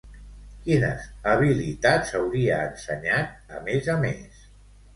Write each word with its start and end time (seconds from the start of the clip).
Quines 0.61 1.03
habilitats 1.33 2.15
hauria 2.21 2.57
ensenyat, 2.73 3.39
a 3.61 3.65
més 3.71 3.95
a 3.97 4.01
més? 4.09 4.45